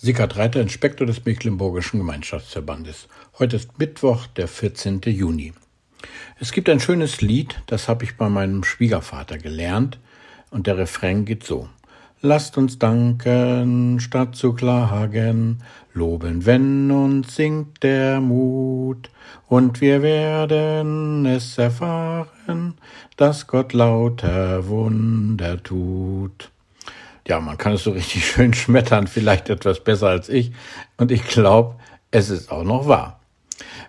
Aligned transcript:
Sickert 0.00 0.36
Reiter, 0.36 0.60
Inspektor 0.60 1.08
des 1.08 1.24
Mecklenburgischen 1.24 1.98
Gemeinschaftsverbandes. 1.98 3.08
Heute 3.40 3.56
ist 3.56 3.80
Mittwoch, 3.80 4.28
der 4.28 4.46
14. 4.46 5.00
Juni. 5.06 5.54
Es 6.38 6.52
gibt 6.52 6.68
ein 6.68 6.78
schönes 6.78 7.20
Lied, 7.20 7.60
das 7.66 7.88
habe 7.88 8.04
ich 8.04 8.16
bei 8.16 8.28
meinem 8.28 8.62
Schwiegervater 8.62 9.38
gelernt, 9.38 9.98
und 10.52 10.68
der 10.68 10.78
Refrain 10.78 11.24
geht 11.24 11.42
so. 11.42 11.68
Lasst 12.20 12.56
uns 12.56 12.78
danken, 12.78 13.98
statt 13.98 14.36
zu 14.36 14.52
klagen, 14.52 15.64
loben, 15.92 16.46
wenn 16.46 16.92
uns 16.92 17.34
singt 17.34 17.82
der 17.82 18.20
Mut, 18.20 19.10
und 19.48 19.80
wir 19.80 20.02
werden 20.02 21.26
es 21.26 21.58
erfahren, 21.58 22.74
dass 23.16 23.48
Gott 23.48 23.72
lauter 23.72 24.68
Wunder 24.68 25.60
tut 25.60 26.52
ja, 27.28 27.40
man 27.40 27.58
kann 27.58 27.74
es 27.74 27.84
so 27.84 27.92
richtig 27.92 28.26
schön 28.30 28.54
schmettern, 28.54 29.06
vielleicht 29.06 29.50
etwas 29.50 29.84
besser 29.84 30.08
als 30.08 30.28
ich. 30.28 30.52
Und 30.96 31.12
ich 31.12 31.22
glaube, 31.24 31.76
es 32.10 32.30
ist 32.30 32.50
auch 32.50 32.64
noch 32.64 32.88
wahr. 32.88 33.20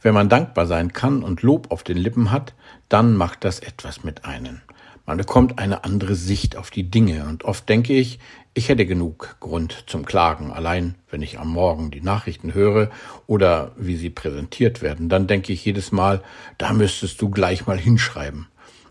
Wenn 0.00 0.14
man 0.14 0.28
dankbar 0.28 0.66
sein 0.66 0.92
kann 0.92 1.22
und 1.22 1.42
Lob 1.42 1.70
auf 1.70 1.82
den 1.82 1.96
Lippen 1.96 2.30
hat, 2.30 2.54
dann 2.88 3.16
macht 3.16 3.44
das 3.44 3.60
etwas 3.60 4.04
mit 4.04 4.24
einem. 4.24 4.60
Man 5.06 5.18
bekommt 5.18 5.58
eine 5.58 5.84
andere 5.84 6.14
Sicht 6.14 6.56
auf 6.56 6.70
die 6.70 6.90
Dinge 6.90 7.26
und 7.26 7.44
oft 7.44 7.68
denke 7.68 7.92
ich, 7.92 8.20
ich 8.54 8.68
hätte 8.68 8.86
genug 8.86 9.36
Grund 9.40 9.84
zum 9.86 10.06
Klagen. 10.06 10.52
Allein 10.52 10.94
wenn 11.10 11.22
ich 11.22 11.38
am 11.38 11.48
Morgen 11.48 11.90
die 11.90 12.00
Nachrichten 12.00 12.54
höre 12.54 12.90
oder 13.26 13.72
wie 13.76 13.96
sie 13.96 14.10
präsentiert 14.10 14.80
werden, 14.80 15.08
dann 15.08 15.26
denke 15.26 15.52
ich 15.52 15.64
jedes 15.64 15.92
Mal, 15.92 16.22
da 16.56 16.72
müsstest 16.72 17.20
du 17.20 17.30
gleich 17.30 17.66
mal 17.66 17.78
hinschreiben. 17.78 18.46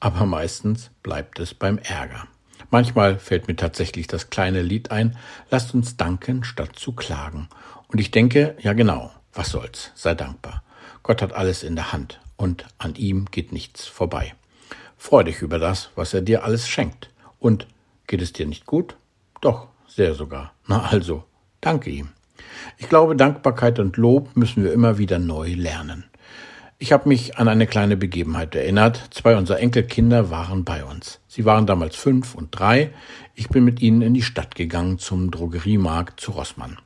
Aber 0.00 0.26
meistens 0.26 0.90
bleibt 1.02 1.38
es 1.38 1.54
beim 1.54 1.78
Ärger. 1.78 2.26
Manchmal 2.74 3.20
fällt 3.20 3.46
mir 3.46 3.54
tatsächlich 3.54 4.08
das 4.08 4.30
kleine 4.30 4.60
Lied 4.60 4.90
ein, 4.90 5.16
lasst 5.48 5.74
uns 5.74 5.96
danken, 5.96 6.42
statt 6.42 6.70
zu 6.74 6.90
klagen. 6.90 7.48
Und 7.86 8.00
ich 8.00 8.10
denke, 8.10 8.56
ja 8.58 8.72
genau, 8.72 9.12
was 9.32 9.50
soll's, 9.50 9.92
sei 9.94 10.16
dankbar. 10.16 10.64
Gott 11.04 11.22
hat 11.22 11.34
alles 11.34 11.62
in 11.62 11.76
der 11.76 11.92
Hand 11.92 12.18
und 12.36 12.66
an 12.78 12.96
ihm 12.96 13.26
geht 13.30 13.52
nichts 13.52 13.86
vorbei. 13.86 14.34
Freu 14.96 15.22
dich 15.22 15.40
über 15.40 15.60
das, 15.60 15.90
was 15.94 16.14
er 16.14 16.22
dir 16.22 16.42
alles 16.42 16.66
schenkt. 16.66 17.10
Und 17.38 17.68
geht 18.08 18.20
es 18.20 18.32
dir 18.32 18.44
nicht 18.44 18.66
gut? 18.66 18.96
Doch, 19.40 19.68
sehr 19.86 20.16
sogar. 20.16 20.52
Na 20.66 20.82
also, 20.82 21.22
danke 21.60 21.90
ihm. 21.90 22.08
Ich 22.78 22.88
glaube, 22.88 23.14
Dankbarkeit 23.14 23.78
und 23.78 23.96
Lob 23.98 24.36
müssen 24.36 24.64
wir 24.64 24.72
immer 24.72 24.98
wieder 24.98 25.20
neu 25.20 25.54
lernen. 25.54 26.06
Ich 26.78 26.92
habe 26.92 27.08
mich 27.08 27.38
an 27.38 27.46
eine 27.46 27.68
kleine 27.68 27.96
Begebenheit 27.96 28.54
erinnert. 28.56 29.08
Zwei 29.10 29.36
unserer 29.36 29.60
Enkelkinder 29.60 30.30
waren 30.30 30.64
bei 30.64 30.84
uns. 30.84 31.20
Sie 31.28 31.44
waren 31.44 31.66
damals 31.66 31.94
fünf 31.94 32.34
und 32.34 32.48
drei. 32.50 32.90
Ich 33.34 33.48
bin 33.48 33.64
mit 33.64 33.80
ihnen 33.80 34.02
in 34.02 34.12
die 34.12 34.22
Stadt 34.22 34.56
gegangen 34.56 34.98
zum 34.98 35.30
Drogeriemarkt 35.30 36.20
zu 36.20 36.32
Rossmann. 36.32 36.78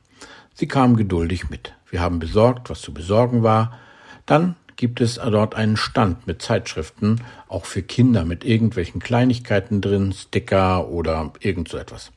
Sie 0.53 0.67
kamen 0.67 0.95
geduldig 0.95 1.49
mit. 1.49 1.73
Wir 1.89 2.01
haben 2.01 2.19
besorgt, 2.19 2.69
was 2.69 2.81
zu 2.81 2.93
besorgen 2.93 3.41
war. 3.41 3.79
Dann 4.27 4.55
gibt 4.75 5.01
es 5.01 5.15
dort 5.15 5.55
einen 5.55 5.75
Stand 5.75 6.27
mit 6.27 6.41
Zeitschriften, 6.41 7.21
auch 7.47 7.65
für 7.65 7.81
Kinder 7.81 8.25
mit 8.25 8.45
irgendwelchen 8.45 9.01
Kleinigkeiten 9.01 9.81
drin, 9.81 10.13
Sticker 10.13 10.87
oder 10.87 11.33
irgend 11.39 11.67
so 11.67 11.77
etwas. 11.77 12.11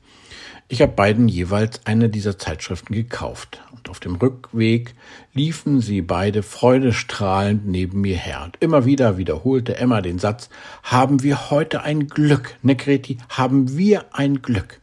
Ich 0.72 0.80
habe 0.80 0.92
beiden 0.92 1.28
jeweils 1.28 1.84
eine 1.84 2.08
dieser 2.08 2.38
Zeitschriften 2.38 2.94
gekauft 2.94 3.60
und 3.72 3.90
auf 3.90 4.00
dem 4.00 4.14
Rückweg 4.14 4.94
liefen 5.34 5.82
sie 5.82 6.00
beide 6.00 6.42
freudestrahlend 6.42 7.66
neben 7.66 8.00
mir 8.00 8.16
her. 8.16 8.40
Und 8.44 8.56
immer 8.60 8.86
wieder 8.86 9.18
wiederholte 9.18 9.76
Emma 9.76 10.00
den 10.00 10.18
Satz, 10.18 10.48
haben 10.82 11.22
wir 11.22 11.50
heute 11.50 11.82
ein 11.82 12.08
Glück, 12.08 12.54
ne 12.62 12.74
Greti, 12.74 13.18
haben 13.28 13.76
wir 13.76 14.06
ein 14.12 14.40
Glück. 14.40 14.80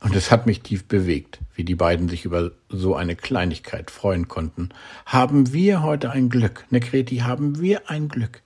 Und 0.00 0.16
es 0.16 0.30
hat 0.30 0.46
mich 0.46 0.62
tief 0.62 0.84
bewegt, 0.86 1.40
wie 1.54 1.64
die 1.64 1.74
beiden 1.74 2.08
sich 2.08 2.24
über 2.24 2.52
so 2.70 2.96
eine 2.96 3.14
Kleinigkeit 3.14 3.90
freuen 3.90 4.28
konnten. 4.28 4.70
Haben 5.04 5.52
wir 5.52 5.82
heute 5.82 6.10
ein 6.10 6.30
Glück, 6.30 6.64
ne 6.70 6.80
Greti, 6.80 7.18
haben 7.18 7.60
wir 7.60 7.90
ein 7.90 8.08
Glück. 8.08 8.40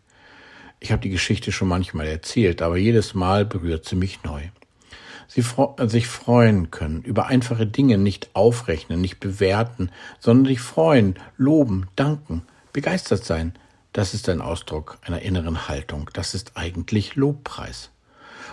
Ich 0.80 0.90
habe 0.90 1.02
die 1.02 1.10
Geschichte 1.10 1.52
schon 1.52 1.68
manchmal 1.68 2.08
erzählt, 2.08 2.60
aber 2.60 2.76
jedes 2.76 3.14
Mal 3.14 3.46
berührt 3.46 3.84
sie 3.84 3.94
mich 3.94 4.24
neu 4.24 4.42
sie 5.28 5.44
sich 5.86 6.06
freuen 6.06 6.70
können, 6.70 7.02
über 7.02 7.26
einfache 7.26 7.66
Dinge 7.66 7.98
nicht 7.98 8.30
aufrechnen, 8.34 9.00
nicht 9.00 9.20
bewerten, 9.20 9.90
sondern 10.20 10.46
sich 10.46 10.60
freuen, 10.60 11.16
loben, 11.36 11.88
danken, 11.96 12.42
begeistert 12.72 13.24
sein. 13.24 13.54
Das 13.92 14.14
ist 14.14 14.28
ein 14.28 14.42
Ausdruck 14.42 14.98
einer 15.02 15.22
inneren 15.22 15.68
Haltung. 15.68 16.10
Das 16.12 16.34
ist 16.34 16.52
eigentlich 16.56 17.16
Lobpreis. 17.16 17.90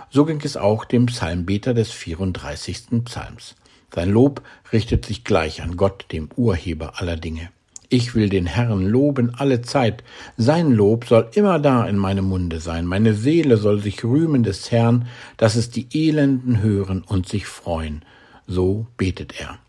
So 0.09 0.25
ging 0.25 0.41
es 0.43 0.57
auch 0.57 0.85
dem 0.85 1.07
Psalmbeter 1.07 1.73
des 1.73 1.91
34. 1.91 3.03
Psalms. 3.05 3.55
Sein 3.93 4.09
Lob 4.09 4.41
richtet 4.71 5.05
sich 5.05 5.23
gleich 5.23 5.61
an 5.61 5.77
Gott, 5.77 6.05
dem 6.11 6.29
Urheber 6.35 6.99
aller 7.01 7.17
Dinge. 7.17 7.49
Ich 7.93 8.15
will 8.15 8.27
den 8.27 8.47
Herrn 8.47 8.87
loben 8.87 9.35
alle 9.35 9.61
Zeit. 9.61 10.03
Sein 10.35 10.71
Lob 10.71 11.05
soll 11.05 11.29
immer 11.35 11.59
da 11.59 11.85
in 11.85 11.95
meinem 11.95 12.25
Munde 12.25 12.59
sein. 12.59 12.87
Meine 12.87 13.13
Seele 13.13 13.55
soll 13.57 13.83
sich 13.83 14.03
rühmen 14.03 14.41
des 14.41 14.71
Herrn, 14.71 15.07
dass 15.37 15.53
es 15.53 15.69
die 15.69 15.85
Elenden 15.93 16.63
hören 16.63 17.03
und 17.03 17.29
sich 17.29 17.45
freuen. 17.45 18.03
So 18.47 18.87
betet 18.97 19.39
er. 19.39 19.59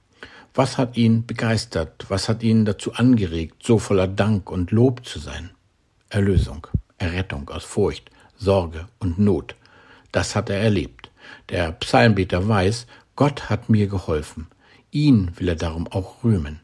Was 0.54 0.78
hat 0.78 0.96
ihn 0.96 1.26
begeistert? 1.26 2.06
Was 2.08 2.30
hat 2.30 2.42
ihn 2.42 2.64
dazu 2.64 2.94
angeregt, 2.94 3.56
so 3.62 3.78
voller 3.78 4.08
Dank 4.08 4.50
und 4.50 4.70
Lob 4.70 5.04
zu 5.04 5.18
sein? 5.18 5.50
Erlösung, 6.08 6.66
Errettung 6.96 7.50
aus 7.50 7.64
Furcht, 7.64 8.10
Sorge 8.38 8.86
und 9.00 9.18
Not. 9.18 9.54
Das 10.12 10.34
hat 10.34 10.48
er 10.48 10.60
erlebt. 10.60 11.10
Der 11.50 11.72
Psalmbeter 11.72 12.48
weiß, 12.48 12.86
Gott 13.16 13.50
hat 13.50 13.68
mir 13.68 13.86
geholfen. 13.86 14.46
Ihn 14.92 15.30
will 15.36 15.50
er 15.50 15.56
darum 15.56 15.88
auch 15.88 16.24
rühmen. 16.24 16.63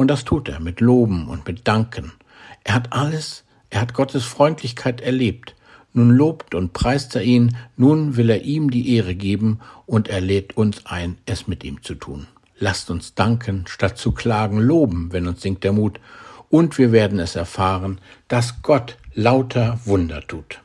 Und 0.00 0.08
das 0.08 0.24
tut 0.24 0.48
er 0.48 0.60
mit 0.60 0.80
Loben 0.80 1.28
und 1.28 1.46
mit 1.46 1.68
Danken. 1.68 2.12
Er 2.64 2.72
hat 2.72 2.90
alles, 2.90 3.44
er 3.68 3.82
hat 3.82 3.92
Gottes 3.92 4.24
Freundlichkeit 4.24 5.02
erlebt. 5.02 5.54
Nun 5.92 6.08
lobt 6.08 6.54
und 6.54 6.72
preist 6.72 7.14
er 7.16 7.22
ihn, 7.22 7.54
nun 7.76 8.16
will 8.16 8.30
er 8.30 8.40
ihm 8.40 8.70
die 8.70 8.96
Ehre 8.96 9.14
geben 9.14 9.60
und 9.84 10.08
er 10.08 10.22
lädt 10.22 10.56
uns 10.56 10.86
ein, 10.86 11.18
es 11.26 11.48
mit 11.48 11.64
ihm 11.64 11.82
zu 11.82 11.96
tun. 11.96 12.28
Lasst 12.58 12.90
uns 12.90 13.14
danken, 13.14 13.66
statt 13.68 13.98
zu 13.98 14.12
klagen, 14.12 14.58
loben, 14.58 15.12
wenn 15.12 15.26
uns 15.26 15.42
sinkt 15.42 15.64
der 15.64 15.74
Mut, 15.74 16.00
und 16.48 16.78
wir 16.78 16.92
werden 16.92 17.18
es 17.18 17.36
erfahren, 17.36 18.00
dass 18.26 18.62
Gott 18.62 18.96
lauter 19.12 19.80
Wunder 19.84 20.26
tut. 20.26 20.60